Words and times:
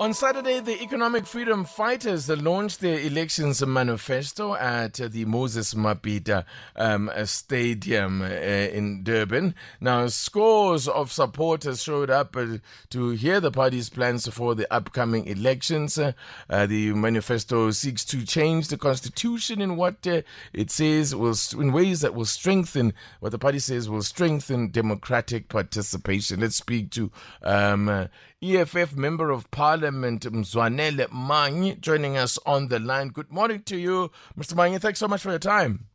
On 0.00 0.14
Saturday, 0.14 0.60
the 0.60 0.82
Economic 0.82 1.26
Freedom 1.26 1.62
Fighters 1.62 2.30
launched 2.30 2.80
their 2.80 2.98
elections 3.00 3.62
manifesto 3.66 4.54
at 4.54 4.94
the 4.94 5.26
Moses 5.26 5.74
Mabhida 5.74 6.46
um, 6.74 7.10
Stadium 7.26 8.22
uh, 8.22 8.24
in 8.24 9.02
Durban. 9.02 9.54
Now, 9.78 10.06
scores 10.06 10.88
of 10.88 11.12
supporters 11.12 11.82
showed 11.82 12.08
up 12.08 12.34
uh, 12.34 12.56
to 12.88 13.10
hear 13.10 13.40
the 13.40 13.50
party's 13.50 13.90
plans 13.90 14.26
for 14.28 14.54
the 14.54 14.66
upcoming 14.72 15.26
elections. 15.26 15.98
Uh, 15.98 16.12
the 16.48 16.94
manifesto 16.94 17.70
seeks 17.70 18.02
to 18.06 18.24
change 18.24 18.68
the 18.68 18.78
constitution 18.78 19.60
in 19.60 19.76
what 19.76 20.06
uh, 20.06 20.22
it 20.54 20.70
says 20.70 21.14
will, 21.14 21.36
in 21.58 21.72
ways 21.72 22.00
that 22.00 22.14
will 22.14 22.24
strengthen 22.24 22.94
what 23.18 23.32
the 23.32 23.38
party 23.38 23.58
says 23.58 23.90
will 23.90 24.02
strengthen 24.02 24.70
democratic 24.70 25.50
participation. 25.50 26.40
Let's 26.40 26.56
speak 26.56 26.88
to 26.92 27.10
um, 27.42 28.08
EFF 28.42 28.96
Member 28.96 29.30
of 29.30 29.50
Parliament 29.50 30.22
Mzwanele 30.22 31.08
Manyi 31.08 31.78
joining 31.78 32.16
us 32.16 32.38
on 32.46 32.68
the 32.68 32.78
line. 32.80 33.08
Good 33.08 33.30
morning 33.30 33.62
to 33.64 33.76
you, 33.76 34.10
Mr. 34.38 34.54
Manyi. 34.54 34.80
Thanks 34.80 34.98
so 34.98 35.06
much 35.06 35.20
for 35.20 35.28
your 35.28 35.38
time. 35.38 35.88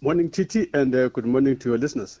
Morning, 0.00 0.30
TT, 0.30 0.70
and 0.72 0.94
uh, 0.94 1.10
good 1.10 1.26
morning 1.26 1.58
to 1.58 1.68
your 1.68 1.76
listeners. 1.76 2.20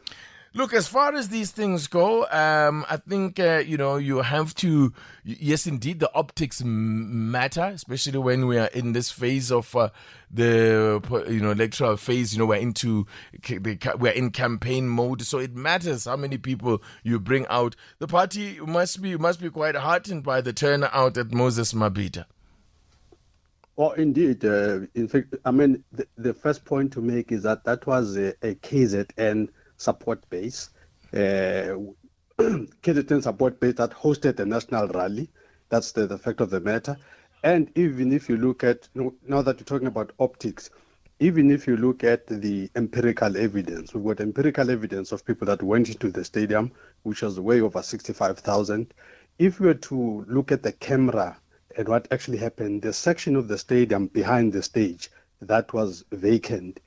Look, 0.52 0.74
as 0.74 0.88
far 0.88 1.14
as 1.14 1.28
these 1.28 1.52
things 1.52 1.86
go, 1.86 2.26
um, 2.28 2.84
I 2.90 2.96
think 2.96 3.38
uh, 3.38 3.62
you 3.64 3.76
know 3.76 3.98
you 3.98 4.18
have 4.22 4.52
to. 4.56 4.92
Yes, 5.22 5.64
indeed, 5.64 6.00
the 6.00 6.12
optics 6.12 6.60
matter, 6.64 7.66
especially 7.72 8.18
when 8.18 8.48
we 8.48 8.58
are 8.58 8.66
in 8.66 8.92
this 8.92 9.12
phase 9.12 9.52
of 9.52 9.76
uh, 9.76 9.90
the 10.28 11.00
you 11.28 11.38
know 11.38 11.52
electoral 11.52 11.96
phase. 11.96 12.32
You 12.32 12.40
know, 12.40 12.46
we're 12.46 12.56
into 12.56 13.06
we're 13.96 14.10
in 14.10 14.30
campaign 14.30 14.88
mode, 14.88 15.22
so 15.22 15.38
it 15.38 15.54
matters 15.54 16.06
how 16.06 16.16
many 16.16 16.36
people 16.36 16.82
you 17.04 17.20
bring 17.20 17.46
out. 17.46 17.76
The 18.00 18.08
party 18.08 18.58
must 18.58 19.00
be 19.00 19.16
must 19.16 19.40
be 19.40 19.50
quite 19.50 19.76
heartened 19.76 20.24
by 20.24 20.40
the 20.40 20.52
turnout 20.52 21.16
at 21.16 21.30
Moses 21.30 21.72
Mabhida. 21.74 22.24
Well, 23.76 23.92
indeed. 23.92 24.44
Uh, 24.44 24.80
in 24.96 25.06
fact, 25.06 25.36
I 25.44 25.52
mean, 25.52 25.84
the, 25.92 26.06
the, 26.18 26.34
first 26.34 26.64
point 26.66 26.92
to 26.94 27.00
make 27.00 27.32
is 27.32 27.44
that 27.44 27.64
that 27.64 27.86
was 27.86 28.16
a, 28.16 28.34
a 28.42 28.56
KZN 28.56 29.48
support 29.80 30.28
base, 30.28 30.70
uh, 31.14 31.74
support 33.20 33.58
base 33.60 33.74
that 33.74 33.90
hosted 33.90 34.36
the 34.36 34.46
national 34.46 34.88
rally. 34.88 35.28
That's 35.70 35.92
the, 35.92 36.06
the 36.06 36.18
fact 36.18 36.40
of 36.40 36.50
the 36.50 36.60
matter. 36.60 36.96
And 37.42 37.70
even 37.74 38.12
if 38.12 38.28
you 38.28 38.36
look 38.36 38.62
at, 38.62 38.88
now 38.94 39.40
that 39.42 39.58
you're 39.58 39.64
talking 39.64 39.86
about 39.86 40.12
optics, 40.18 40.70
even 41.20 41.50
if 41.50 41.66
you 41.66 41.76
look 41.76 42.04
at 42.04 42.26
the 42.26 42.70
empirical 42.76 43.36
evidence, 43.36 43.94
we've 43.94 44.04
got 44.04 44.22
empirical 44.22 44.70
evidence 44.70 45.12
of 45.12 45.24
people 45.24 45.46
that 45.46 45.62
went 45.62 45.88
into 45.88 46.10
the 46.10 46.24
stadium, 46.24 46.72
which 47.02 47.22
was 47.22 47.40
way 47.40 47.60
over 47.60 47.82
65,000. 47.82 48.92
If 49.38 49.60
we 49.60 49.66
were 49.66 49.74
to 49.74 50.24
look 50.28 50.52
at 50.52 50.62
the 50.62 50.72
camera 50.72 51.38
and 51.76 51.88
what 51.88 52.08
actually 52.10 52.38
happened, 52.38 52.82
the 52.82 52.92
section 52.92 53.36
of 53.36 53.48
the 53.48 53.56
stadium 53.56 54.08
behind 54.08 54.52
the 54.52 54.62
stage 54.62 55.10
that 55.40 55.72
was 55.72 56.04
vacant 56.12 56.80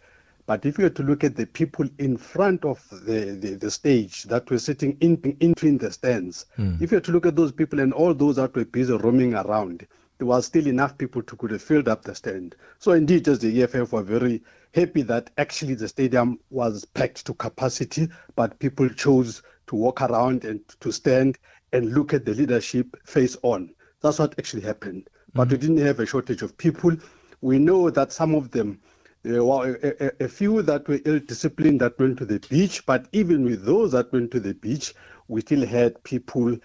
but 0.46 0.66
if 0.66 0.78
you 0.78 0.84
were 0.84 0.90
to 0.90 1.04
look 1.04 1.24
at 1.24 1.36
the 1.36 1.46
people 1.46 1.88
in 2.00 2.18
front 2.18 2.66
of 2.66 2.86
the, 3.06 3.38
the, 3.40 3.56
the 3.56 3.72
stage 3.72 4.24
that 4.24 4.50
were 4.50 4.60
sitting 4.60 4.98
in, 5.00 5.16
in 5.40 5.54
between 5.54 5.78
the 5.78 5.92
stands, 5.92 6.46
mm. 6.58 6.82
if 6.82 6.92
you 6.92 6.98
were 6.98 7.02
to 7.02 7.12
look 7.12 7.26
at 7.26 7.36
those 7.36 7.52
people 7.52 7.80
and 7.80 7.94
all 7.94 8.14
those 8.14 8.36
that 8.36 8.54
were 8.56 8.66
busy 8.66 8.94
roaming 8.94 9.36
around, 9.36 9.88
there 10.18 10.28
was 10.28 10.46
still 10.46 10.68
enough 10.68 10.98
people 10.98 11.24
to 11.24 11.36
could 11.38 11.52
have 11.52 11.62
filled 11.62 11.88
up 11.88 12.04
the 12.04 12.14
stand. 12.14 12.56
So 12.80 12.92
indeed, 12.92 13.28
as 13.28 13.40
the 13.40 13.64
EFF 13.64 13.94
were 13.94 14.04
very 14.04 14.44
happy 14.74 15.02
that 15.04 15.30
actually 15.38 15.76
the 15.76 15.88
stadium 15.88 16.40
was 16.50 16.86
packed 16.86 17.26
to 17.26 17.34
capacity, 17.34 18.10
but 18.36 18.60
people 18.60 18.90
chose 18.90 19.44
to 19.68 19.76
walk 19.76 20.02
around 20.02 20.44
and 20.44 20.60
to 20.82 20.92
stand 20.92 21.38
and 21.72 21.94
look 21.94 22.14
at 22.14 22.26
the 22.26 22.34
leadership 22.34 22.96
face 23.06 23.38
on. 23.44 23.74
That's 24.02 24.20
what 24.20 24.38
actually 24.38 24.64
happened. 24.64 25.10
But 25.34 25.48
mm-hmm. 25.48 25.52
we 25.52 25.58
didn't 25.58 25.86
have 25.86 26.00
a 26.00 26.06
shortage 26.06 26.42
of 26.42 26.58
people. 26.58 26.96
We 27.42 27.60
know 27.60 27.90
that 27.90 28.12
some 28.12 28.36
of 28.36 28.52
them 28.52 28.80
there 29.24 29.44
were 29.44 29.80
a, 29.82 30.06
a, 30.06 30.26
a, 30.26 30.28
few 30.28 30.62
that 30.62 30.88
were 30.88 31.00
ill 31.06 31.20
disciplined 31.20 31.80
that 31.82 31.98
went 31.98 32.18
to 32.18 32.26
the 32.26 32.40
beach, 32.50 32.86
but 32.86 33.08
even 33.14 33.46
with 33.46 33.66
those 33.66 33.94
that 33.94 34.12
went 34.12 34.32
to 34.32 34.40
the 34.40 34.54
beach, 34.54 34.94
we 35.30 35.42
still 35.42 35.66
had 35.66 36.02
people 36.04 36.58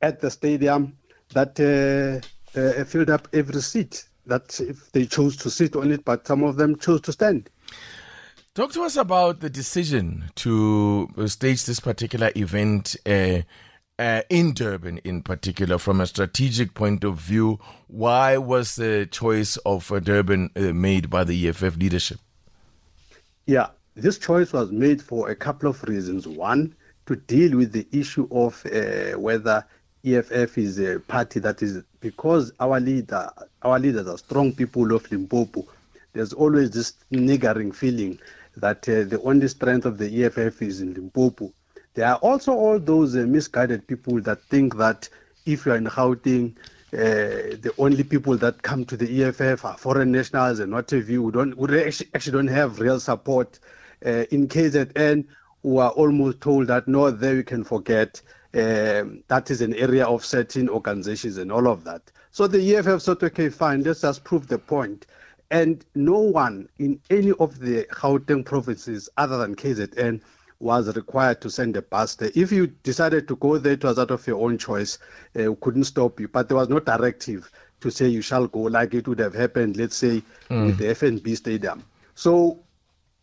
at 0.00 0.20
the 0.20 0.30
stadium 0.30 0.96
that 1.32 1.58
uh, 1.58 2.58
uh, 2.58 2.84
filled 2.84 3.10
up 3.10 3.28
every 3.32 3.60
seat. 3.60 4.06
That 4.26 4.58
if 4.60 4.90
they 4.92 5.04
chose 5.04 5.36
to 5.38 5.50
sit 5.50 5.76
on 5.76 5.90
it, 5.90 6.04
but 6.04 6.26
some 6.26 6.44
of 6.44 6.56
them 6.56 6.78
chose 6.78 7.00
to 7.02 7.12
stand. 7.12 7.50
Talk 8.54 8.72
to 8.72 8.82
us 8.82 8.96
about 8.96 9.40
the 9.40 9.50
decision 9.50 10.30
to 10.36 11.10
stage 11.26 11.64
this 11.64 11.80
particular 11.80 12.30
event 12.36 12.96
uh, 13.98 14.22
in 14.28 14.52
Durban 14.54 14.98
in 14.98 15.22
particular, 15.22 15.78
from 15.78 16.00
a 16.00 16.06
strategic 16.06 16.74
point 16.74 17.04
of 17.04 17.16
view, 17.16 17.60
why 17.86 18.36
was 18.36 18.76
the 18.76 19.06
choice 19.10 19.56
of 19.58 19.90
uh, 19.92 20.00
Durban 20.00 20.50
uh, 20.56 20.60
made 20.72 21.10
by 21.10 21.24
the 21.24 21.48
EFF 21.48 21.76
leadership? 21.76 22.18
Yeah, 23.46 23.68
this 23.94 24.18
choice 24.18 24.52
was 24.52 24.72
made 24.72 25.00
for 25.00 25.28
a 25.28 25.36
couple 25.36 25.68
of 25.70 25.82
reasons. 25.84 26.26
One, 26.26 26.74
to 27.06 27.16
deal 27.16 27.56
with 27.56 27.72
the 27.72 27.86
issue 27.92 28.26
of 28.32 28.64
uh, 28.66 29.18
whether 29.18 29.64
EFF 30.04 30.58
is 30.58 30.78
a 30.80 30.98
party 31.00 31.38
that 31.40 31.62
is 31.62 31.82
because 32.00 32.52
our 32.60 32.80
leader, 32.80 33.30
our 33.62 33.78
leaders 33.78 34.08
are 34.08 34.18
strong 34.18 34.52
people 34.52 34.92
of 34.92 35.10
Limpopo. 35.10 35.66
There's 36.12 36.32
always 36.32 36.70
this 36.70 36.94
niggering 37.12 37.74
feeling 37.74 38.18
that 38.56 38.88
uh, 38.88 39.04
the 39.04 39.20
only 39.24 39.48
strength 39.48 39.86
of 39.86 39.98
the 39.98 40.24
EFF 40.24 40.62
is 40.62 40.80
in 40.80 40.94
Limpopo 40.94 41.52
there 41.94 42.08
are 42.08 42.16
also 42.16 42.52
all 42.52 42.78
those 42.78 43.16
uh, 43.16 43.20
misguided 43.20 43.86
people 43.86 44.20
that 44.22 44.42
think 44.44 44.76
that 44.76 45.08
if 45.46 45.64
you're 45.64 45.76
in 45.76 45.86
Gauteng, 45.86 46.56
uh, 46.92 47.56
the 47.60 47.72
only 47.78 48.04
people 48.04 48.36
that 48.36 48.62
come 48.62 48.84
to 48.84 48.96
the 48.96 49.24
EFF 49.24 49.64
are 49.64 49.76
foreign 49.76 50.12
nationals 50.12 50.58
and 50.60 50.72
what 50.72 50.90
have 50.90 51.08
you. 51.08 51.22
We 51.22 51.32
don't 51.32 51.56
we 51.56 51.82
actually, 51.82 52.10
actually 52.14 52.32
don't 52.32 52.48
have 52.48 52.80
real 52.80 53.00
support 53.00 53.58
uh, 54.04 54.24
in 54.30 54.48
KZN. 54.48 55.24
we 55.62 55.78
are 55.80 55.90
almost 55.90 56.40
told 56.40 56.66
that 56.68 56.86
no, 56.86 57.10
there 57.10 57.36
you 57.36 57.44
can 57.44 57.64
forget. 57.64 58.20
Um, 58.54 59.24
that 59.26 59.50
is 59.50 59.60
an 59.60 59.74
area 59.74 60.04
of 60.04 60.24
certain 60.24 60.68
organizations 60.68 61.38
and 61.38 61.50
all 61.50 61.66
of 61.66 61.82
that. 61.84 62.02
So 62.30 62.46
the 62.46 62.76
EFF 62.76 63.02
thought, 63.02 63.22
okay, 63.22 63.48
fine, 63.48 63.82
let's 63.82 64.02
just 64.02 64.22
prove 64.22 64.46
the 64.46 64.58
point. 64.58 65.06
And 65.50 65.84
no 65.94 66.18
one 66.18 66.68
in 66.78 67.00
any 67.10 67.32
of 67.32 67.58
the 67.58 67.84
Gauteng 67.90 68.44
provinces 68.44 69.08
other 69.16 69.38
than 69.38 69.56
KZN 69.56 70.20
was 70.64 70.96
required 70.96 71.40
to 71.42 71.50
send 71.50 71.76
a 71.76 71.82
bus 71.82 72.14
there. 72.16 72.30
If 72.34 72.50
you 72.50 72.66
decided 72.66 73.28
to 73.28 73.36
go 73.36 73.58
there, 73.58 73.74
it 73.74 73.84
was 73.84 73.98
out 73.98 74.10
of 74.10 74.26
your 74.26 74.42
own 74.42 74.56
choice. 74.56 74.98
Uh, 75.38 75.52
we 75.52 75.56
couldn't 75.60 75.84
stop 75.84 76.18
you, 76.18 76.26
but 76.26 76.48
there 76.48 76.56
was 76.56 76.70
no 76.70 76.80
directive 76.80 77.50
to 77.80 77.90
say 77.90 78.08
you 78.08 78.22
shall 78.22 78.46
go, 78.46 78.60
like 78.60 78.94
it 78.94 79.06
would 79.06 79.18
have 79.18 79.34
happened, 79.34 79.76
let's 79.76 79.94
say, 79.94 80.22
mm. 80.48 80.66
with 80.66 80.78
the 80.78 80.86
FNB 80.86 81.36
Stadium. 81.36 81.84
So 82.14 82.60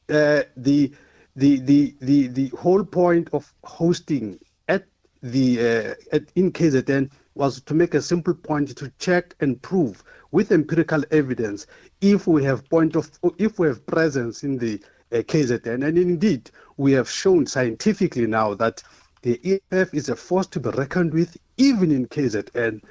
uh, 0.09 0.43
the, 0.55 0.91
the 1.35 1.59
the 1.61 1.95
the 2.01 2.27
the 2.27 2.47
whole 2.49 2.83
point 2.83 3.29
of 3.33 3.51
hosting 3.63 4.39
at 4.67 4.85
the 5.23 5.59
uh, 5.59 6.15
at, 6.15 6.23
in 6.35 6.51
KZN 6.51 7.09
was 7.33 7.61
to 7.61 7.73
make 7.73 7.95
a 7.95 8.01
simple 8.01 8.33
point 8.35 8.75
to 8.77 8.91
check 8.99 9.33
and 9.39 9.59
prove 9.61 10.03
with 10.31 10.51
empirical 10.51 11.03
evidence 11.11 11.65
if 12.01 12.27
we 12.27 12.43
have 12.43 12.69
point 12.69 12.95
of 12.95 13.09
if 13.37 13.57
we 13.57 13.67
have 13.67 13.85
presence 13.85 14.43
in 14.43 14.57
the 14.57 14.79
uh, 15.11 15.17
KZN. 15.17 15.85
And 15.85 15.97
indeed, 15.97 16.51
we 16.77 16.91
have 16.93 17.09
shown 17.09 17.45
scientifically 17.45 18.27
now 18.27 18.53
that 18.55 18.83
the 19.21 19.39
EFF 19.71 19.93
is 19.93 20.09
a 20.09 20.15
force 20.15 20.47
to 20.47 20.59
be 20.59 20.69
reckoned 20.69 21.13
with, 21.13 21.37
even 21.57 21.91
in 21.91 22.07
KZN. 22.07 22.81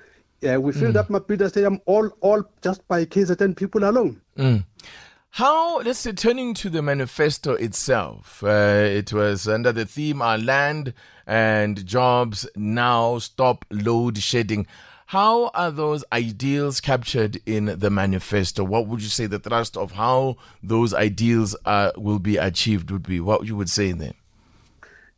Uh, 0.42 0.60
we 0.60 0.72
filled 0.72 0.94
mm. 0.94 0.98
up 0.98 1.08
Mabhida 1.08 1.48
Stadium 1.48 1.80
all, 1.86 2.08
all 2.20 2.42
just 2.62 2.86
by 2.88 3.04
KZN 3.04 3.56
people 3.56 3.84
alone. 3.84 4.20
Mm. 4.38 4.64
How, 5.34 5.80
let's 5.80 6.00
say, 6.00 6.12
turning 6.12 6.54
to 6.54 6.70
the 6.70 6.82
manifesto 6.82 7.52
itself, 7.52 8.42
uh, 8.42 8.48
it 8.48 9.12
was 9.12 9.46
under 9.46 9.70
the 9.70 9.86
theme 9.86 10.20
Our 10.22 10.38
Land 10.38 10.92
and 11.26 11.86
Jobs 11.86 12.48
Now 12.56 13.18
Stop 13.18 13.64
Load 13.70 14.18
Shedding. 14.18 14.66
How 15.10 15.50
are 15.54 15.72
those 15.72 16.04
ideals 16.12 16.80
captured 16.80 17.40
in 17.44 17.64
the 17.80 17.90
manifesto? 17.90 18.62
What 18.62 18.86
would 18.86 19.02
you 19.02 19.08
say 19.08 19.26
the 19.26 19.40
thrust 19.40 19.76
of 19.76 19.90
how 19.90 20.36
those 20.62 20.94
ideals 20.94 21.56
uh, 21.64 21.90
will 21.96 22.20
be 22.20 22.36
achieved 22.36 22.92
would 22.92 23.02
be? 23.02 23.18
What 23.18 23.44
you 23.44 23.56
would 23.56 23.68
say 23.68 23.90
then? 23.90 24.14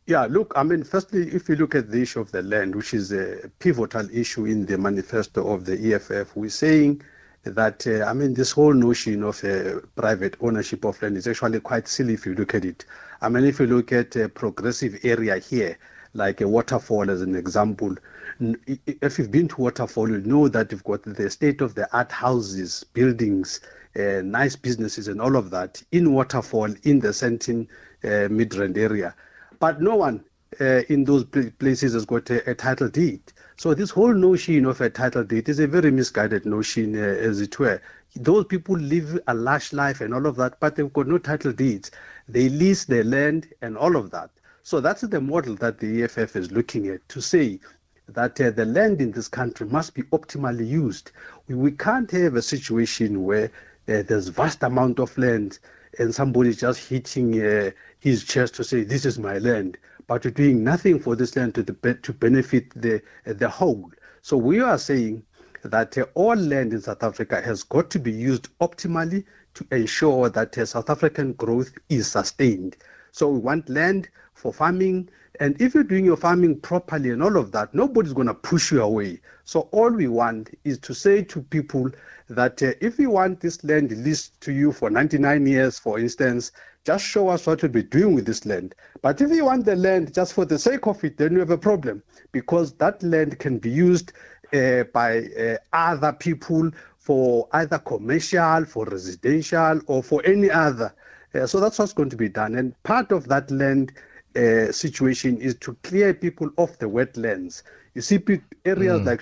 Yeah, 0.07 0.25
look, 0.27 0.51
I 0.55 0.63
mean, 0.63 0.83
firstly, 0.83 1.27
if 1.27 1.47
you 1.47 1.55
look 1.57 1.75
at 1.75 1.91
the 1.91 2.01
issue 2.01 2.21
of 2.21 2.31
the 2.31 2.41
land, 2.41 2.73
which 2.73 2.95
is 2.95 3.11
a 3.11 3.51
pivotal 3.59 4.09
issue 4.11 4.45
in 4.45 4.65
the 4.65 4.79
manifesto 4.79 5.47
of 5.53 5.65
the 5.65 5.93
EFF, 5.93 6.35
we're 6.35 6.49
saying 6.49 7.03
that, 7.43 7.85
uh, 7.85 8.03
I 8.05 8.13
mean, 8.13 8.33
this 8.33 8.51
whole 8.51 8.73
notion 8.73 9.21
of 9.21 9.43
uh, 9.43 9.79
private 9.95 10.37
ownership 10.41 10.85
of 10.85 10.99
land 11.03 11.17
is 11.17 11.27
actually 11.27 11.59
quite 11.59 11.87
silly 11.87 12.15
if 12.15 12.25
you 12.25 12.33
look 12.33 12.55
at 12.55 12.65
it. 12.65 12.83
I 13.21 13.29
mean, 13.29 13.45
if 13.45 13.59
you 13.59 13.67
look 13.67 13.91
at 13.91 14.15
a 14.15 14.27
progressive 14.27 14.97
area 15.03 15.37
here, 15.37 15.77
like 16.13 16.41
a 16.41 16.47
waterfall 16.47 17.09
as 17.09 17.21
an 17.21 17.35
example, 17.35 17.95
if 18.39 19.17
you've 19.17 19.31
been 19.31 19.47
to 19.47 19.61
waterfall, 19.61 20.09
you 20.09 20.19
know 20.19 20.47
that 20.47 20.71
you've 20.71 20.83
got 20.83 21.03
the 21.03 21.29
state 21.29 21.61
of 21.61 21.75
the 21.75 21.91
art 21.95 22.11
houses, 22.11 22.83
buildings, 22.93 23.59
uh, 23.95 24.21
nice 24.23 24.55
businesses, 24.55 25.07
and 25.07 25.21
all 25.21 25.35
of 25.35 25.49
that 25.51 25.81
in 25.91 26.13
waterfall 26.13 26.73
in 26.83 26.99
the 26.99 27.09
Sandton 27.09 27.67
uh, 28.03 28.27
Midrand 28.29 28.77
area. 28.77 29.15
But 29.59 29.81
no 29.81 29.95
one 29.95 30.23
uh, 30.59 30.81
in 30.89 31.03
those 31.03 31.23
places 31.23 31.93
has 31.93 32.05
got 32.05 32.29
a, 32.29 32.49
a, 32.49 32.55
title 32.55 32.89
deed. 32.89 33.21
So 33.55 33.73
this 33.73 33.89
whole 33.89 34.13
notion 34.13 34.65
of 34.65 34.81
a 34.81 34.89
title 34.89 35.23
deed 35.23 35.49
is 35.49 35.59
a 35.59 35.67
very 35.67 35.91
misguided 35.91 36.45
notion, 36.45 36.95
uh, 36.95 37.07
as 37.07 37.41
it 37.41 37.57
were. 37.59 37.81
Those 38.15 38.45
people 38.45 38.75
live 38.75 39.19
a 39.27 39.33
lush 39.33 39.73
life 39.73 40.01
and 40.01 40.13
all 40.13 40.25
of 40.27 40.35
that, 40.35 40.59
but 40.59 40.75
they've 40.75 40.93
got 40.93 41.07
no 41.07 41.17
title 41.17 41.53
deeds. 41.53 41.91
They 42.27 42.49
lease 42.49 42.85
their 42.85 43.03
land 43.03 43.47
and 43.61 43.77
all 43.77 43.95
of 43.95 44.11
that. 44.11 44.29
So 44.65 44.79
that's 44.79 45.01
the 45.01 45.19
model 45.19 45.55
that 45.55 45.79
the 45.79 46.03
EFF 46.03 46.37
is 46.37 46.51
looking 46.51 46.87
at 46.87 47.07
to 47.09 47.21
say 47.21 47.59
that 48.07 48.39
uh, 48.39 48.49
the 48.49 48.63
land 48.63 49.01
in 49.01 49.11
this 49.11 49.27
country 49.27 49.67
must 49.67 49.93
be 49.93 50.03
optimally 50.03 50.65
used. 50.65 51.11
We, 51.47 51.55
we 51.55 51.71
can't 51.71 52.09
have 52.11 52.35
a 52.35 52.41
situation 52.41 53.25
where 53.25 53.51
uh, 53.89 54.03
there's 54.03 54.29
vast 54.29 54.63
amount 54.63 54.99
of 54.99 55.17
land 55.17 55.59
and 55.99 56.15
somebody 56.15 56.53
just 56.53 56.87
hitting 56.87 57.45
uh, 57.45 57.71
his 57.99 58.23
chest 58.23 58.55
to 58.55 58.63
say 58.63 58.83
this 58.83 59.03
is 59.03 59.19
my 59.19 59.37
land, 59.37 59.77
but 60.07 60.23
you're 60.23 60.31
doing 60.31 60.63
nothing 60.63 60.97
for 60.97 61.17
this 61.17 61.35
land 61.35 61.55
to, 61.55 61.63
the, 61.63 61.99
to 62.01 62.13
benefit 62.13 62.69
the 62.73 63.01
the 63.25 63.49
whole. 63.49 63.91
So 64.21 64.37
we 64.37 64.61
are 64.61 64.77
saying 64.77 65.23
that 65.63 65.97
uh, 65.97 66.05
all 66.13 66.37
land 66.37 66.71
in 66.71 66.81
South 66.81 67.03
Africa 67.03 67.41
has 67.41 67.63
got 67.63 67.89
to 67.91 67.99
be 67.99 68.13
used 68.13 68.47
optimally 68.59 69.25
to 69.55 69.67
ensure 69.71 70.29
that 70.29 70.57
uh, 70.57 70.65
South 70.65 70.89
African 70.89 71.33
growth 71.33 71.73
is 71.89 72.09
sustained. 72.09 72.77
So 73.11 73.29
we 73.29 73.39
want 73.39 73.67
land 73.69 74.07
for 74.43 74.53
farming, 74.53 75.09
and 75.39 75.59
if 75.59 75.73
you're 75.73 75.85
doing 75.85 76.03
your 76.03 76.17
farming 76.17 76.59
properly 76.59 77.09
and 77.11 77.23
all 77.23 77.37
of 77.37 77.53
that, 77.53 77.73
nobody's 77.73 78.11
going 78.11 78.27
to 78.27 78.33
push 78.33 78.73
you 78.73 78.83
away. 78.83 79.21
So 79.45 79.61
all 79.71 79.89
we 79.89 80.07
want 80.07 80.49
is 80.65 80.77
to 80.79 80.93
say 80.93 81.23
to 81.23 81.41
people 81.41 81.89
that 82.27 82.61
uh, 82.61 82.73
if 82.81 82.99
you 82.99 83.09
want 83.09 83.39
this 83.39 83.63
land 83.63 83.91
leased 84.03 84.39
to 84.41 84.51
you 84.51 84.73
for 84.73 84.89
99 84.89 85.47
years, 85.47 85.79
for 85.79 85.97
instance, 85.97 86.51
just 86.83 87.05
show 87.05 87.29
us 87.29 87.47
what 87.47 87.61
you'll 87.61 87.71
be 87.71 87.83
doing 87.83 88.13
with 88.15 88.25
this 88.25 88.45
land. 88.45 88.75
But 89.01 89.21
if 89.21 89.31
you 89.31 89.45
want 89.45 89.63
the 89.63 89.77
land 89.77 90.13
just 90.13 90.33
for 90.33 90.43
the 90.43 90.59
sake 90.59 90.87
of 90.87 91.01
it, 91.05 91.17
then 91.17 91.31
you 91.31 91.39
have 91.39 91.49
a 91.49 91.57
problem 91.57 92.03
because 92.33 92.73
that 92.73 93.01
land 93.01 93.39
can 93.39 93.59
be 93.59 93.71
used 93.71 94.11
uh, 94.53 94.83
by 94.93 95.23
uh, 95.39 95.57
other 95.71 96.11
people 96.11 96.69
for 96.97 97.47
either 97.53 97.79
commercial, 97.79 98.65
for 98.65 98.85
residential, 98.85 99.79
or 99.87 100.03
for 100.03 100.21
any 100.25 100.51
other. 100.51 100.93
Uh, 101.33 101.47
so 101.47 101.59
that's 101.59 101.79
what's 101.79 101.93
going 101.93 102.09
to 102.09 102.17
be 102.17 102.29
done. 102.29 102.55
And 102.55 102.81
part 102.83 103.11
of 103.11 103.27
that 103.29 103.49
land 103.49 103.93
uh, 104.35 104.71
situation 104.71 105.37
is 105.37 105.55
to 105.55 105.75
clear 105.83 106.13
people 106.13 106.49
off 106.57 106.77
the 106.79 106.87
wetlands. 106.87 107.63
You 107.93 108.01
see, 108.01 108.17
areas 108.65 109.01
mm. 109.01 109.05
like 109.05 109.21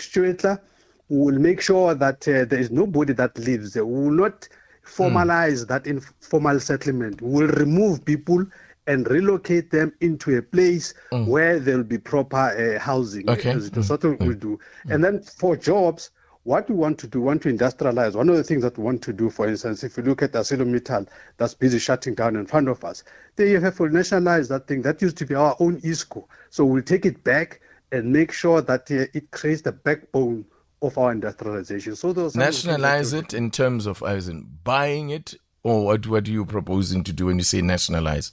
we 1.10 1.18
will 1.18 1.40
make 1.40 1.60
sure 1.60 1.94
that 1.94 2.28
uh, 2.28 2.46
there 2.46 2.60
is 2.60 2.72
nobody 2.72 3.14
that 3.14 3.38
lives 3.38 3.74
there. 3.74 3.86
We 3.86 4.06
will 4.06 4.12
not 4.12 4.48
formalize 4.86 5.66
mm. 5.66 5.68
that 5.68 5.86
informal 5.88 6.60
settlement. 6.60 7.22
We 7.22 7.42
will 7.42 7.50
remove 7.50 8.06
people 8.06 8.46
and 8.88 9.10
relocate 9.10 9.72
them 9.72 9.94
into 10.02 10.38
a 10.38 10.42
place 10.42 10.94
mm. 11.12 11.28
where 11.28 11.60
there 11.60 11.78
will 11.78 11.84
be 11.84 11.98
proper 11.98 12.38
uh, 12.38 12.80
housing. 12.80 13.30
Okay. 13.30 13.52
As 13.52 13.70
mm. 13.70 13.76
mm. 14.18 14.28
will 14.28 14.36
do. 14.36 14.60
And 14.86 15.04
then 15.04 15.22
for 15.22 15.56
jobs, 15.56 16.12
what 16.44 16.70
we 16.70 16.76
want 16.76 16.98
to 17.00 17.08
do, 17.08 17.20
we 17.20 17.26
want 17.26 17.42
to 17.44 17.54
industrialize. 17.54 18.16
One 18.16 18.30
of 18.30 18.36
the 18.36 18.44
things 18.44 18.64
that 18.64 18.78
we 18.78 18.84
want 18.84 19.02
to 19.04 19.14
do, 19.14 19.30
for 19.30 19.48
instance, 19.48 19.84
if 19.84 19.98
you 19.98 20.04
look 20.04 20.24
at 20.24 20.32
ArcelorMittal 20.32 21.08
that's 21.38 21.54
busy 21.54 21.78
shutting 21.78 22.16
down 22.16 22.36
in 22.36 22.48
front 22.48 22.68
of 22.68 22.84
us, 22.84 23.04
they 23.36 23.52
have 23.52 23.78
to 23.78 23.90
nationalize 23.90 24.48
that 24.50 24.68
thing. 24.68 24.82
That 24.82 25.02
used 25.02 25.18
to 25.18 25.26
be 25.26 25.36
our 25.36 25.56
own 25.60 25.80
Iscor. 25.82 26.26
So 26.50 26.66
we'll 26.66 26.82
take 26.82 27.06
it 27.06 27.24
back 27.24 27.62
and 27.92 28.12
make 28.12 28.32
sure 28.32 28.62
that 28.62 28.90
uh, 28.90 29.06
it 29.14 29.30
creates 29.32 29.62
the 29.62 29.72
backbone 29.72 30.46
of 30.82 30.98
our 30.98 31.12
industrialization. 31.12 31.96
So 31.96 32.12
those 32.12 32.36
nationalize 32.36 33.14
it 33.14 33.34
in 33.34 33.52
terms 33.52 33.86
of 33.86 34.02
as 34.02 34.28
in 34.28 34.48
buying 34.64 35.12
it, 35.12 35.36
or 35.64 35.86
what, 35.86 36.08
what 36.08 36.28
are 36.28 36.32
you 36.32 36.46
proposing 36.46 37.04
to 37.04 37.14
do 37.14 37.28
when 37.28 37.38
you 37.38 37.44
say 37.44 37.62
nationalize? 37.62 38.32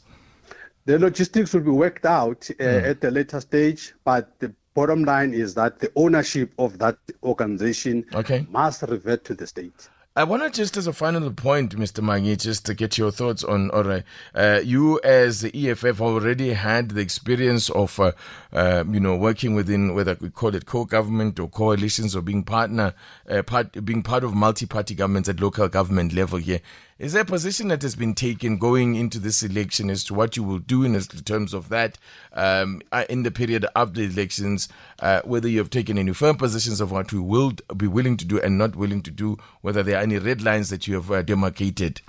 The 0.87 0.99
logistics 0.99 1.52
will 1.52 1.61
be 1.61 1.70
worked 1.70 2.06
out 2.06 2.49
uh, 2.58 2.62
mm. 2.62 2.88
at 2.88 3.04
a 3.04 3.11
later 3.11 3.40
stage, 3.43 3.93
but 4.04 4.38
the 4.38 4.54
bottom 4.78 5.02
line 5.02 5.34
is 5.34 5.54
that 5.54 5.80
the 5.80 5.90
ownership 5.96 6.52
of 6.56 6.78
that 6.78 6.96
organization 7.25 8.06
okay. 8.14 8.46
must 8.48 8.82
revert 8.82 9.25
to 9.25 9.34
the 9.34 9.44
state. 9.44 9.88
I 10.14 10.22
want 10.22 10.42
to 10.42 10.50
just, 10.50 10.76
as 10.76 10.86
a 10.86 10.92
final 10.92 11.32
point, 11.32 11.76
Mr. 11.76 12.02
Manyi, 12.02 12.36
just 12.40 12.64
to 12.66 12.75
get 12.75 12.96
your 12.96 13.10
thoughts 13.10 13.42
on, 13.42 13.70
all 13.70 13.82
right, 13.82 14.04
uh, 14.36 14.60
you 14.64 15.00
as 15.02 15.40
the 15.40 15.70
EFF 15.70 16.00
already 16.00 16.52
had 16.52 16.90
the 16.90 17.00
experience 17.00 17.70
of, 17.70 17.98
uh, 17.98 18.12
uh, 18.52 18.84
you 18.88 19.00
know, 19.00 19.16
working 19.16 19.56
within, 19.56 19.94
whether 19.94 20.16
we 20.20 20.30
call 20.30 20.54
it 20.54 20.66
co-government 20.66 21.40
or 21.40 21.48
coalitions 21.48 22.14
or 22.14 22.22
being 22.22 22.44
partner, 22.44 22.94
uh, 23.28 23.42
part, 23.42 23.84
being 23.84 24.04
part 24.04 24.22
of 24.22 24.32
multi-party 24.34 24.94
governments 24.94 25.28
at 25.28 25.40
local 25.40 25.69
government 25.69 26.12
level 26.12 26.38
here. 26.38 26.60
Is 26.99 27.12
there 27.12 27.23
a 27.23 27.25
position 27.25 27.69
that 27.69 27.83
has 27.83 27.95
been 27.95 28.12
taken 28.12 28.59
going 28.59 28.97
into 28.97 29.21
this 29.21 29.45
election 29.45 29.89
as 29.89 30.03
to 30.05 30.15
what 30.15 30.37
you 30.37 30.43
will 30.43 30.59
do 30.59 30.83
in 30.83 31.00
terms 31.00 31.55
of 31.55 31.69
that 31.69 31.97
um, 32.33 32.83
uh, 32.91 33.05
in 33.09 33.23
the 33.23 33.31
period 33.31 33.65
after 33.77 34.00
the 34.00 34.12
elections? 34.12 34.69
Uh, 34.99 35.21
whether 35.23 35.47
you 35.47 35.59
have 35.59 35.71
taken 35.71 35.97
any 35.97 36.12
firm 36.12 36.37
positions 36.37 36.81
of 36.81 36.91
what 36.91 37.12
you 37.12 37.23
will 37.23 37.53
be 37.77 37.87
willing 37.87 38.17
to 38.17 38.25
do 38.25 38.41
and 38.41 38.59
not 38.59 38.75
willing 38.75 39.00
to 39.03 39.12
do, 39.12 39.37
whether 39.61 39.85
there 39.85 39.97
are 39.97 40.03
any 40.03 40.19
red 40.19 40.43
lines 40.43 40.71
that 40.71 40.89
you 40.89 40.97
have 40.97 41.09
uh, 41.12 41.23
demarcated? 41.23 42.00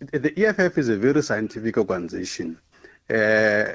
The 0.00 0.46
EFF 0.46 0.76
is 0.76 0.90
a 0.90 0.98
very 0.98 1.22
scientific 1.22 1.78
organization. 1.78 2.58
Uh, 3.08 3.72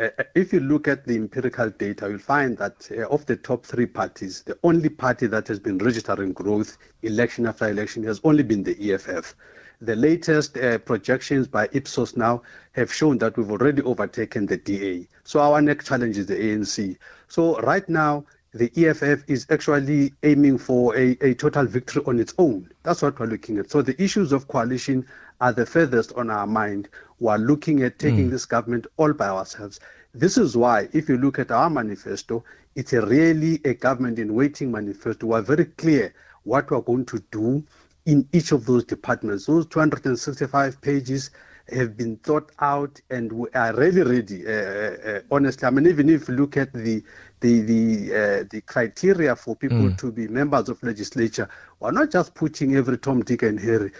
uh, 0.00 0.08
if 0.34 0.52
you 0.52 0.60
look 0.60 0.88
at 0.88 1.04
the 1.04 1.14
empirical 1.14 1.70
data, 1.70 2.08
you'll 2.08 2.18
find 2.18 2.56
that 2.58 2.88
uh, 2.90 3.06
of 3.08 3.24
the 3.26 3.36
top 3.36 3.64
three 3.64 3.86
parties, 3.86 4.42
the 4.42 4.58
only 4.64 4.88
party 4.88 5.26
that 5.26 5.46
has 5.46 5.60
been 5.60 5.78
registering 5.78 6.32
growth 6.32 6.78
election 7.02 7.46
after 7.46 7.68
election 7.68 8.02
has 8.02 8.20
only 8.24 8.42
been 8.42 8.62
the 8.62 8.92
EFF. 8.92 9.34
The 9.80 9.96
latest 9.96 10.56
uh, 10.56 10.78
projections 10.78 11.46
by 11.46 11.68
Ipsos 11.72 12.16
now 12.16 12.42
have 12.72 12.92
shown 12.92 13.18
that 13.18 13.36
we've 13.36 13.50
already 13.50 13.82
overtaken 13.82 14.46
the 14.46 14.56
DA. 14.56 15.06
So 15.24 15.40
our 15.40 15.60
next 15.60 15.86
challenge 15.86 16.16
is 16.18 16.26
the 16.26 16.36
ANC. 16.36 16.96
So 17.28 17.58
right 17.60 17.88
now, 17.88 18.24
the 18.52 18.70
EFF 18.76 19.24
is 19.28 19.46
actually 19.50 20.14
aiming 20.22 20.58
for 20.58 20.96
a, 20.96 21.16
a 21.20 21.34
total 21.34 21.66
victory 21.66 22.02
on 22.06 22.20
its 22.20 22.34
own. 22.38 22.70
That's 22.84 23.02
what 23.02 23.18
we're 23.18 23.26
looking 23.26 23.58
at. 23.58 23.70
So 23.70 23.82
the 23.82 24.00
issues 24.00 24.32
of 24.32 24.46
coalition 24.46 25.06
are 25.40 25.52
the 25.52 25.66
furthest 25.66 26.12
on 26.14 26.30
our 26.30 26.46
mind. 26.46 26.88
We're 27.24 27.38
looking 27.38 27.82
at 27.82 27.98
taking 27.98 28.28
mm. 28.28 28.32
this 28.32 28.44
government 28.44 28.86
all 28.98 29.14
by 29.14 29.28
ourselves. 29.28 29.80
This 30.12 30.36
is 30.36 30.58
why, 30.58 30.90
if 30.92 31.08
you 31.08 31.16
look 31.16 31.38
at 31.38 31.50
our 31.50 31.70
manifesto, 31.70 32.44
it's 32.74 32.92
a 32.92 33.00
really 33.06 33.62
a 33.64 33.72
government 33.72 34.18
in 34.18 34.34
waiting 34.34 34.70
manifesto. 34.70 35.28
We're 35.28 35.40
very 35.40 35.64
clear 35.64 36.12
what 36.42 36.70
we're 36.70 36.82
going 36.82 37.06
to 37.06 37.24
do 37.32 37.64
in 38.04 38.28
each 38.34 38.52
of 38.52 38.66
those 38.66 38.84
departments. 38.84 39.46
Those 39.46 39.64
265 39.68 40.82
pages 40.82 41.30
have 41.72 41.96
been 41.96 42.18
thought 42.18 42.52
out 42.58 43.00
and 43.08 43.32
we 43.32 43.48
are 43.54 43.74
really 43.74 44.02
ready. 44.02 44.46
Uh, 44.46 44.50
uh, 44.50 44.96
uh, 45.06 45.20
honestly, 45.30 45.66
I 45.66 45.70
mean, 45.70 45.86
even 45.86 46.10
if 46.10 46.28
you 46.28 46.34
look 46.34 46.58
at 46.58 46.74
the 46.74 47.02
the 47.40 47.62
the 47.62 48.14
uh, 48.14 48.44
the 48.50 48.60
criteria 48.66 49.34
for 49.34 49.56
people 49.56 49.78
mm. 49.78 49.96
to 49.96 50.12
be 50.12 50.28
members 50.28 50.68
of 50.68 50.82
legislature, 50.82 51.48
we're 51.80 51.90
not 51.90 52.10
just 52.10 52.34
putting 52.34 52.76
every 52.76 52.98
Tom, 52.98 53.22
Dick, 53.22 53.44
and 53.44 53.58
Harry. 53.58 53.92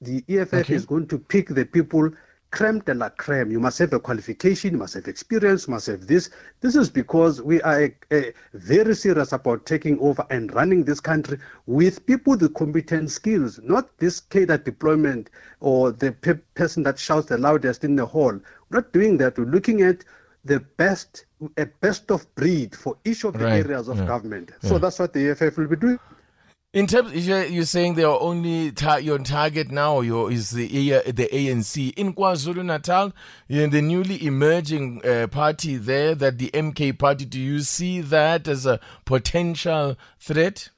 The 0.00 0.24
EFF 0.28 0.54
okay. 0.54 0.74
is 0.74 0.86
going 0.86 1.06
to 1.08 1.18
pick 1.18 1.48
the 1.48 1.64
people 1.64 2.10
creme 2.50 2.80
de 2.80 2.94
la 2.94 3.10
creme. 3.10 3.50
You 3.50 3.60
must 3.60 3.78
have 3.78 3.92
a 3.92 4.00
qualification, 4.00 4.72
you 4.72 4.78
must 4.78 4.94
have 4.94 5.08
experience, 5.08 5.66
you 5.66 5.72
must 5.72 5.86
have 5.86 6.06
this. 6.06 6.30
This 6.60 6.74
is 6.74 6.90
because 6.90 7.40
we 7.42 7.60
are 7.62 7.82
eh, 7.82 7.90
eh, 8.10 8.30
very 8.54 8.94
serious 8.94 9.32
about 9.32 9.66
taking 9.66 9.98
over 10.00 10.26
and 10.30 10.52
running 10.54 10.84
this 10.84 11.00
country 11.00 11.38
with 11.66 12.04
people 12.06 12.36
with 12.36 12.54
competent 12.54 13.10
skills, 13.10 13.60
not 13.62 13.96
this 13.98 14.20
cadre 14.20 14.58
deployment 14.58 15.30
or 15.60 15.92
the 15.92 16.12
pe- 16.12 16.40
person 16.54 16.82
that 16.84 16.98
shouts 16.98 17.28
the 17.28 17.38
loudest 17.38 17.84
in 17.84 17.96
the 17.96 18.06
hall. 18.06 18.32
We're 18.32 18.78
not 18.78 18.92
doing 18.92 19.16
that. 19.18 19.38
We're 19.38 19.44
looking 19.44 19.82
at 19.82 20.04
the 20.44 20.60
best, 20.78 21.26
a 21.58 21.66
best 21.66 22.10
of 22.10 22.32
breed 22.34 22.74
for 22.74 22.96
each 23.04 23.24
of 23.24 23.34
the 23.34 23.44
right. 23.44 23.64
areas 23.64 23.88
of 23.88 23.98
yeah. 23.98 24.06
government. 24.06 24.52
So 24.62 24.72
yeah. 24.72 24.78
that's 24.78 24.98
what 24.98 25.12
the 25.12 25.30
EFF 25.30 25.56
will 25.58 25.68
be 25.68 25.76
doing. 25.76 25.98
In 26.72 26.86
terms, 26.86 27.26
you're, 27.26 27.46
you're 27.46 27.64
saying 27.64 27.94
they 27.94 28.04
are 28.04 28.20
only 28.20 28.70
tar- 28.70 29.00
your 29.00 29.18
target 29.18 29.72
now. 29.72 30.02
Your 30.02 30.30
is 30.30 30.50
the 30.50 30.68
the 30.68 31.28
ANC 31.32 31.92
in 31.94 32.14
KwaZulu 32.14 32.64
Natal, 32.64 33.12
the 33.48 33.82
newly 33.82 34.24
emerging 34.24 35.04
uh, 35.04 35.26
party 35.26 35.74
there, 35.76 36.14
that 36.14 36.38
the 36.38 36.48
MK 36.52 36.96
party. 36.96 37.24
Do 37.24 37.40
you 37.40 37.58
see 37.60 38.00
that 38.02 38.46
as 38.46 38.66
a 38.66 38.78
potential 39.04 39.96
threat? 40.20 40.68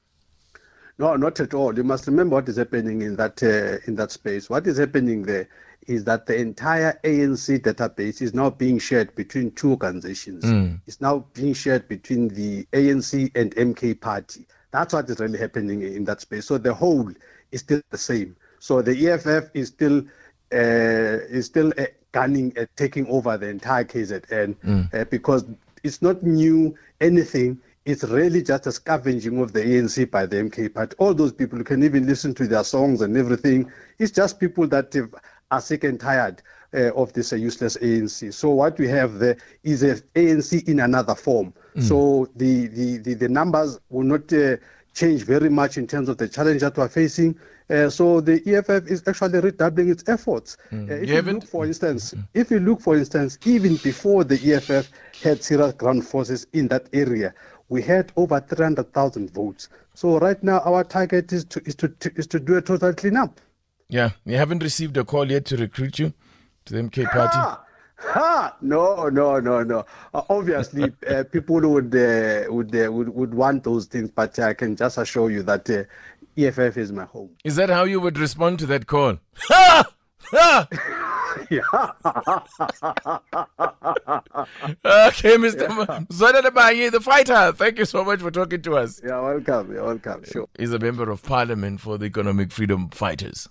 No, 0.96 1.14
not 1.16 1.38
at 1.40 1.52
all. 1.52 1.76
You 1.76 1.84
must 1.84 2.06
remember 2.06 2.37
what 2.37 2.49
is 2.49 2.56
happening 2.56 3.02
in 3.02 3.16
that 3.16 3.42
uh, 3.42 3.76
in 3.87 3.96
that 3.96 4.12
space. 4.12 4.49
What 4.49 4.66
is 4.66 4.78
happening 4.78 5.25
there 5.25 5.46
is 5.88 6.04
that 6.04 6.25
the 6.25 6.37
entire 6.37 6.99
ANC 7.04 7.61
database 7.61 8.22
is 8.22 8.32
now 8.32 8.49
being 8.49 8.78
shared 8.78 9.14
between 9.14 9.50
two 9.50 9.72
organizations. 9.72 10.42
Mm. 10.42 10.80
It's 10.87 11.02
now 11.02 11.26
being 11.34 11.52
shared 11.52 11.87
between 11.87 12.28
the 12.28 12.64
ANC 12.72 13.30
and 13.34 13.54
MK 13.56 14.00
party. 14.00 14.46
That's 14.73 14.95
what 14.95 15.09
is 15.09 15.21
really 15.21 15.38
happening 15.38 15.83
in 15.83 16.05
that 16.05 16.21
space. 16.21 16.47
So 16.47 16.59
the 16.59 16.75
whole 16.75 17.11
is 17.52 17.61
still 17.61 17.83
the 17.91 17.99
same. 17.99 18.37
So 18.59 18.83
the 18.83 19.09
EFF 19.09 19.50
is 19.55 19.69
still 19.69 20.02
uh, 20.52 21.19
is 21.31 21.47
still 21.47 21.73
uh, 21.79 21.87
gunning 22.12 22.52
at 22.57 22.75
taking 22.76 23.07
over 23.09 23.37
the 23.37 23.49
entire 23.49 23.85
KZN 23.85 24.55
mm. 24.57 24.95
uh, 24.95 25.05
because 25.07 25.45
it's 25.83 26.02
not 26.02 26.23
new 26.23 26.76
anything. 27.00 27.59
It's 27.85 28.05
really 28.05 28.43
just 28.43 28.67
a 28.67 28.73
scavenging 28.73 29.41
of 29.41 29.52
the 29.52 29.61
ANC 29.61 30.11
by 30.11 30.26
the 30.26 30.37
MK 30.37 30.73
party. 30.73 30.95
All 30.99 31.14
those 31.14 31.33
people 31.33 31.59
you 31.59 31.64
can 31.64 31.83
even 31.83 32.07
listen 32.07 32.33
to 32.35 32.47
their 32.47 32.62
songs 32.64 33.00
and 33.00 33.17
everything. 33.17 33.71
It's 33.99 34.12
just 34.12 34.38
people 34.38 34.69
that 34.69 34.95
are 35.52 35.61
sick 35.61 35.85
and 35.85 36.00
tired 36.00 36.42
uh, 36.75 36.92
of 36.94 37.12
this 37.12 37.32
uh, 37.32 37.37
useless 37.37 37.76
ANC. 37.76 38.32
So 38.32 38.49
what 38.50 38.78
we 38.78 38.88
have 38.88 39.18
there 39.18 39.37
is 39.62 39.82
an 39.82 40.00
ANC 40.14 40.66
in 40.66 40.80
another 40.80 41.14
form. 41.14 41.52
Mm. 41.76 41.82
So 41.82 42.28
the, 42.37 42.66
the, 42.68 42.97
the, 42.99 43.14
the, 43.14 43.28
numbers 43.28 43.78
will 43.90 44.04
not 44.04 44.32
uh, 44.32 44.56
change 44.94 45.23
very 45.25 45.50
much 45.50 45.76
in 45.76 45.87
terms 45.87 46.09
of 46.09 46.16
the 46.16 46.28
challenge 46.28 46.62
that 46.62 46.76
we're 46.76 46.88
facing. 46.88 47.38
Uh, 47.71 47.88
so 47.88 48.21
the 48.21 48.42
EFF 48.47 48.90
is 48.90 49.02
actually 49.06 49.40
redoubling 49.40 49.90
its 49.90 50.04
efforts. 50.09 50.56
Mm. 50.73 50.90
Uh, 50.90 50.94
if 50.94 51.09
you, 51.09 51.16
you 51.16 51.23
look, 51.23 51.44
for 51.47 51.66
instance, 51.66 52.14
mm. 52.14 52.26
if 52.35 52.50
you 52.50 52.59
look, 52.59 52.80
for 52.80 52.97
instance, 52.97 53.38
even 53.44 53.76
before 53.76 54.25
the 54.25 54.37
EFF 54.52 54.90
had 55.23 55.42
serious 55.42 55.75
ground 55.75 56.06
forces 56.06 56.47
in 56.54 56.68
that 56.68 56.88
area, 56.92 57.35
we 57.68 57.80
had 57.80 58.12
over 58.16 58.40
300,000 58.40 59.30
votes. 59.32 59.68
So 59.94 60.18
right 60.18 60.42
now, 60.42 60.61
our 60.61 60.85
target 60.85 61.32
is 61.32 61.44
to 61.47 61.61
is 61.64 61.75
to, 61.76 61.88
to 61.88 62.12
is 62.16 62.26
to 62.28 62.40
do 62.40 62.56
a 62.56 62.62
total 62.62 62.92
cleanup. 62.92 63.40
Yeah, 63.92 64.12
you 64.25 64.38
haven't 64.38 64.62
received 64.62 64.96
a 64.96 65.04
call 65.04 65.30
yet 65.30 65.44
to 65.46 65.56
recruit 65.58 65.99
you 65.99 66.14
to 66.64 66.72
the 66.72 66.80
MK 66.80 67.11
party. 67.11 67.37
Ah! 67.37 67.62
Ha! 67.99 68.56
No, 68.62 69.11
no, 69.11 69.38
no, 69.38 69.62
no. 69.62 69.84
Uh, 70.14 70.22
obviously, 70.30 70.90
uh, 71.06 71.25
people 71.30 71.61
would 71.61 71.94
uh, 71.94 72.44
would, 72.49 72.75
uh, 72.75 72.90
would 72.90 73.11
would 73.11 73.34
want 73.34 73.64
those 73.64 73.84
things, 73.84 74.11
but 74.11 74.38
I 74.38 74.54
can 74.54 74.76
just 74.76 74.96
assure 74.96 75.30
you 75.30 75.42
that 75.42 75.68
uh, 75.68 75.84
EFF 76.38 76.78
is 76.78 76.90
my 76.90 77.04
home. 77.04 77.37
Is 77.44 77.56
that 77.56 77.68
how 77.68 77.84
you 77.84 78.00
would 78.00 78.18
respond 78.18 78.61
to 78.61 78.66
that 78.66 78.87
call? 78.87 79.18
Ha! 79.34 79.84
Ha! 80.30 80.68
okay, 84.84 85.37
Mr. 85.37 85.68
Yeah. 85.68 86.90
the 86.90 87.00
fighter. 87.02 87.52
Thank 87.52 87.78
you 87.78 87.84
so 87.84 88.04
much 88.04 88.20
for 88.20 88.30
talking 88.30 88.62
to 88.62 88.76
us. 88.76 89.02
You're 89.04 89.22
welcome. 89.22 89.72
You're 89.72 89.84
welcome. 89.84 90.25
Sure. 90.25 90.49
He's 90.58 90.72
a 90.72 90.78
member 90.78 91.11
of 91.11 91.22
parliament 91.22 91.82
for 91.82 91.99
the 91.99 92.06
Economic 92.06 92.52
Freedom 92.52 92.88
Fighters. 92.88 93.50